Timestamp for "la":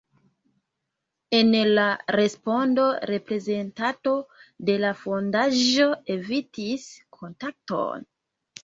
1.79-1.83, 4.87-4.95